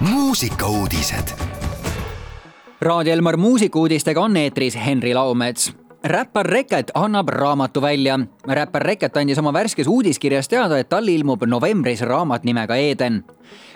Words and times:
muusikauudised. 0.00 1.28
Raadio 2.80 3.12
Elmar 3.12 3.36
muusikuudistega 3.36 4.20
on 4.20 4.36
eetris 4.36 4.76
Henri 4.86 5.14
Laumets 5.14 5.72
räppar 6.08 6.46
Reket 6.46 6.90
annab 6.94 7.28
raamatu 7.28 7.82
välja. 7.82 8.20
räppar 8.46 8.82
Reket 8.82 9.16
andis 9.16 9.38
oma 9.38 9.52
värskes 9.52 9.86
uudiskirjas 9.86 10.48
teada, 10.48 10.78
et 10.78 10.88
tal 10.88 11.08
ilmub 11.08 11.42
novembris 11.46 12.00
raamat 12.00 12.44
nimega 12.44 12.76
Eden. 12.76 13.24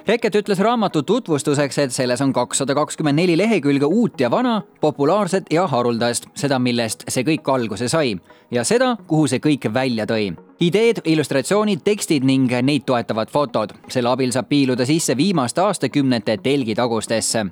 Reket 0.07 0.35
ütles 0.35 0.59
raamatu 0.59 1.03
tutvustuseks, 1.03 1.79
et 1.79 1.93
selles 1.93 2.21
on 2.21 2.33
kakssada 2.33 2.75
kakskümmend 2.75 3.17
neli 3.17 3.37
lehekülge 3.39 3.85
uut 3.85 4.21
ja 4.21 4.31
vana, 4.31 4.63
populaarset 4.81 5.45
ja 5.51 5.67
haruldast, 5.67 6.27
seda, 6.35 6.59
millest 6.59 7.05
see 7.09 7.23
kõik 7.23 7.53
alguse 7.53 7.89
sai 7.89 8.17
ja 8.51 8.65
seda, 8.65 8.97
kuhu 9.07 9.27
see 9.27 9.39
kõik 9.39 9.69
välja 9.75 10.07
tõi 10.07 10.33
ideed, 10.63 11.01
illustratsioonid, 11.05 11.81
tekstid 11.85 12.25
ning 12.25 12.53
neid 12.63 12.87
toetavad 12.87 13.31
fotod. 13.31 13.73
selle 13.89 14.09
abil 14.09 14.33
saab 14.33 14.49
piiluda 14.49 14.87
sisse 14.87 15.17
viimaste 15.17 15.61
aastakümnete 15.61 16.37
telgitagustesse 16.37 17.47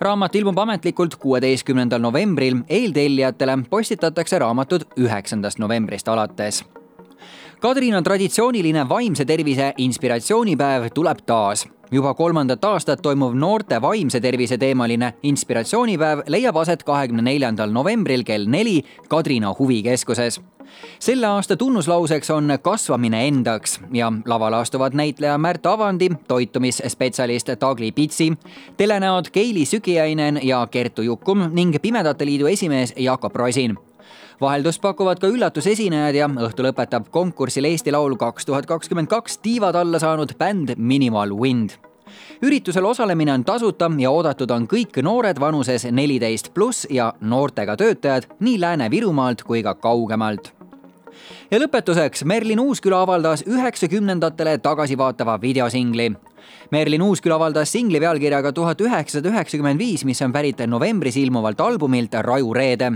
raamat 0.00 0.34
ilmub 0.34 0.58
ametlikult 0.58 1.16
kuueteistkümnendal 1.16 2.00
novembril, 2.00 2.56
eeltellijatele 2.68 3.58
postitatakse 3.70 4.38
raamatud 4.38 4.88
üheksandast 4.96 5.58
novembrist 5.58 6.08
alates. 6.08 6.64
Kadrina 7.60 8.02
traditsiooniline 8.02 8.88
vaimse 8.88 9.24
tervise 9.24 9.72
inspiratsioonipäev 9.76 10.90
tuleb 10.94 11.22
taas 11.26 11.66
juba 11.90 12.14
kolmandat 12.14 12.64
aastat 12.64 13.02
toimuv 13.02 13.34
noorte 13.34 13.80
vaimse 13.82 14.20
tervise 14.20 14.58
teemaline 14.58 15.14
inspiratsioonipäev 15.22 16.26
leiab 16.28 16.56
aset 16.56 16.82
kahekümne 16.82 17.22
neljandal 17.22 17.70
novembril 17.70 18.24
kell 18.24 18.46
neli 18.48 18.82
Kadrina 19.08 19.54
huvikeskuses. 19.58 20.40
Selle 20.98 21.26
aasta 21.26 21.56
tunnuslauseks 21.56 22.30
on 22.30 22.58
kasvamine 22.62 23.26
endaks 23.28 23.80
ja 23.92 24.12
lavale 24.26 24.56
astuvad 24.56 24.94
näitleja 24.98 25.38
Märt 25.38 25.66
Avandi, 25.66 26.10
toitumisspetsialist 26.28 27.54
Tagli 27.58 27.92
Pitsi, 27.92 28.32
telenäod 28.76 29.30
Keili 29.32 29.64
Sügiainen 29.64 30.40
ja 30.42 30.66
Kertu 30.70 31.02
Jukum 31.02 31.48
ning 31.52 31.76
Pimedate 31.82 32.26
Liidu 32.26 32.46
esimees 32.46 32.94
Jakob 32.96 33.36
Rosin 33.36 33.78
vaheldust 34.40 34.80
pakuvad 34.80 35.20
ka 35.20 35.30
üllatusesinejad 35.32 36.18
ja 36.18 36.28
õhtu 36.28 36.64
lõpetab 36.66 37.08
konkursil 37.10 37.68
Eesti 37.68 37.92
Laul 37.94 38.16
kaks 38.20 38.48
tuhat 38.48 38.66
kakskümmend 38.66 39.08
kaks 39.08 39.38
tiivad 39.38 39.76
alla 39.76 39.98
saanud 40.02 40.36
bänd 40.38 40.74
Minimal 40.76 41.32
Wind. 41.32 41.78
üritusel 42.42 42.84
osalemine 42.84 43.32
on 43.32 43.44
tasuta 43.44 43.90
ja 43.98 44.10
oodatud 44.10 44.50
on 44.50 44.66
kõik 44.68 45.02
noored 45.02 45.40
vanuses 45.40 45.84
neliteist 45.90 46.54
pluss 46.54 46.86
ja 46.90 47.12
noortega 47.20 47.76
töötajad 47.76 48.28
nii 48.40 48.60
Lääne-Virumaalt 48.60 49.42
kui 49.42 49.62
ka 49.62 49.74
kaugemalt 49.74 50.55
ja 51.50 51.60
lõpetuseks, 51.60 52.24
Merlin 52.24 52.60
Uusküla 52.60 53.02
avaldas 53.02 53.44
üheksakümnendatele 53.46 54.58
tagasivaatava 54.58 55.40
videosingli. 55.40 56.12
Merlin 56.70 57.02
Uusküla 57.02 57.34
avaldas 57.34 57.72
singli 57.72 58.00
pealkirjaga 58.00 58.52
tuhat 58.52 58.80
üheksasada 58.80 59.28
üheksakümmend 59.28 59.78
viis, 59.78 60.04
mis 60.04 60.22
on 60.22 60.32
pärit 60.32 60.62
novembris 60.66 61.16
ilmuvalt 61.16 61.60
albumilt 61.60 62.14
Raju 62.14 62.54
reede. 62.54 62.92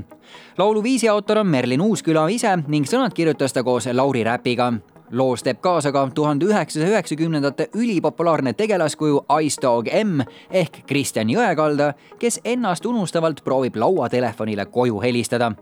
laulu 0.58 0.82
viisi 0.82 1.08
autor 1.08 1.38
on 1.38 1.46
Merlin 1.46 1.80
Uusküla 1.80 2.28
ise 2.28 2.56
ning 2.68 2.86
sõnad 2.86 3.14
kirjutas 3.14 3.52
ta 3.52 3.62
koos 3.62 3.86
Lauri 3.92 4.24
Räpiga 4.24 4.72
loos 5.11 5.42
teeb 5.42 5.61
kaasa 5.61 5.92
ka 5.92 6.08
tuhande 6.14 6.47
üheksasaja 6.47 6.91
üheksakümnendate 6.91 7.69
ülipopulaarne 7.75 8.53
tegelaskuju 8.53 9.25
Ice 9.42 9.62
Dog 9.62 9.89
M 10.05 10.20
ehk 10.50 10.83
Kristjan 10.86 11.28
Jõekalda, 11.28 11.92
kes 12.19 12.41
ennast 12.44 12.86
unustavalt 12.86 13.44
proovib 13.44 13.77
lauatelefonile 13.77 14.66
koju 14.66 15.00
helistada. 15.03 15.53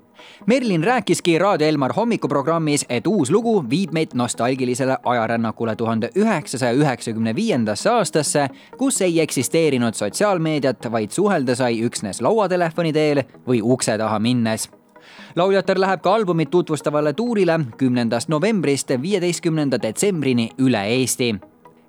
Merlin 0.47 0.85
rääkiski 0.85 1.39
Raadio 1.39 1.67
Elmar 1.67 1.93
hommikuprogrammis, 1.97 2.87
et 2.89 3.07
uus 3.07 3.31
lugu 3.31 3.65
viib 3.71 3.93
meid 3.93 4.15
nostalgilisele 4.15 4.97
ajarännakule 5.05 5.77
tuhande 5.77 6.11
üheksasaja 6.17 6.73
üheksakümne 6.73 7.35
viiendasse 7.35 7.91
aastasse, 7.91 8.49
kus 8.79 9.03
ei 9.03 9.21
eksisteerinud 9.21 9.95
sotsiaalmeediat, 9.95 10.91
vaid 10.93 11.15
suhelda 11.15 11.55
sai 11.55 11.79
üksnes 11.87 12.21
lauatelefoni 12.21 12.93
teel 12.93 13.23
või 13.47 13.63
ukse 13.63 13.99
taha 13.99 14.19
minnes 14.19 14.69
lauljatar 15.37 15.81
läheb 15.81 16.01
ka 16.03 16.15
albumit 16.15 16.51
tutvustavale 16.51 17.13
tuurile 17.13 17.61
kümnendast 17.77 18.29
novembrist 18.29 18.91
viieteistkümnenda 19.03 19.83
detsembrini 19.83 20.51
üle 20.59 20.87
Eesti 20.87 21.35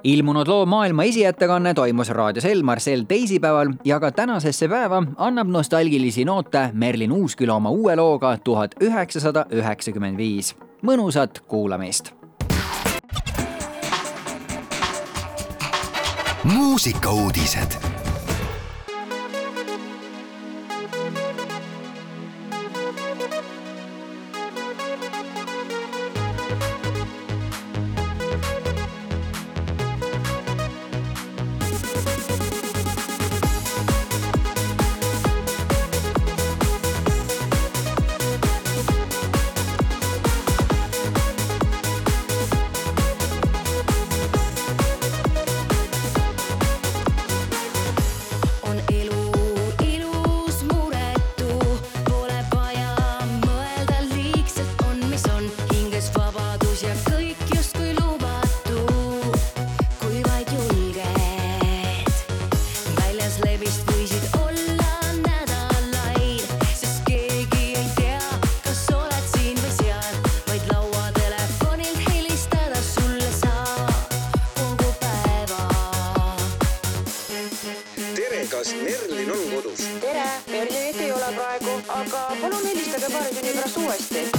ilmunud 0.04 0.48
loo 0.48 0.66
maailma 0.66 1.04
esiettekanne 1.04 1.74
toimus 1.74 2.10
raadios 2.10 2.46
Elmar 2.46 2.80
sel 2.80 3.04
teisipäeval 3.08 3.74
ja 3.86 4.00
ka 4.00 4.12
tänasesse 4.12 4.68
päeva 4.68 5.04
annab 5.18 5.48
nostalgilisi 5.48 6.26
noote 6.26 6.70
Merlin 6.74 7.12
Uusküla 7.12 7.56
oma 7.56 7.70
uue 7.70 7.96
looga 7.96 8.38
tuhat 8.38 8.76
üheksasada 8.82 9.46
üheksakümmend 9.52 10.18
viis. 10.18 10.56
mõnusat 10.82 11.44
kuulamist. 11.48 12.14
muusikauudised 16.44 17.89
on 82.60 82.68
eelistage 82.68 83.10
paarikümne 83.14 83.54
pärast 83.54 83.78
uuesti 83.78 84.39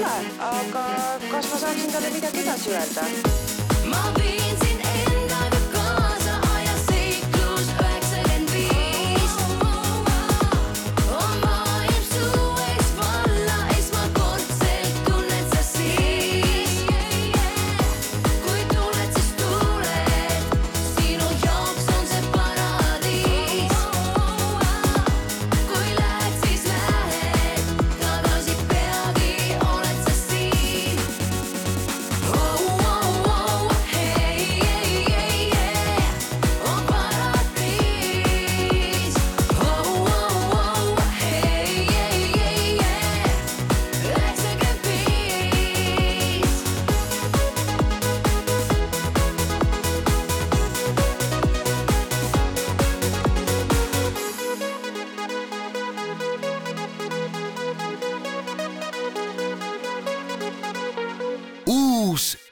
ole, 0.00 0.16
aga 0.50 0.84
kas 1.30 1.46
ma 1.52 1.58
saaksin 1.62 1.92
talle 1.92 2.10
midagi 2.14 2.40
edasi 2.44 2.70
öelda? 2.70 3.04
ma 3.92 4.02
viin 4.18 4.56
sind 4.62 4.89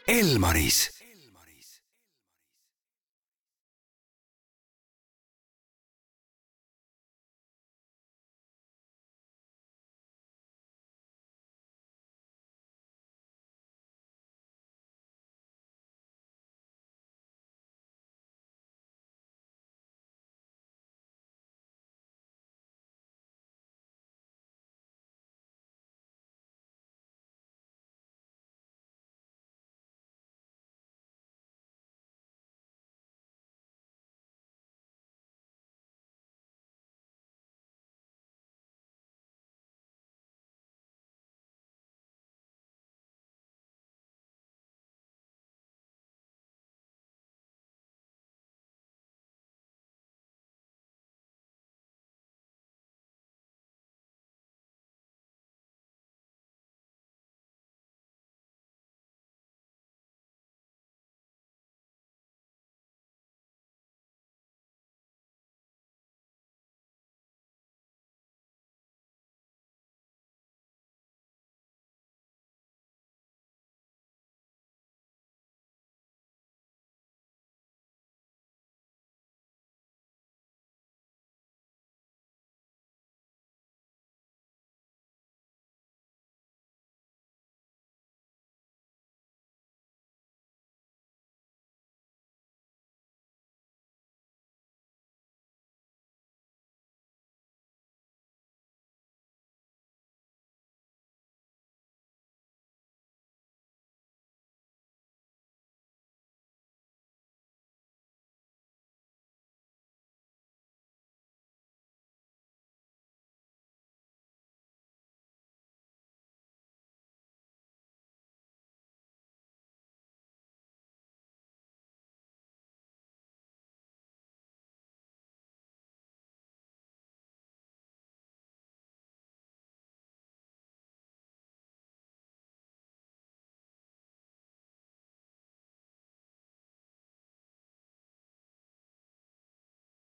Elmaris 0.09 0.91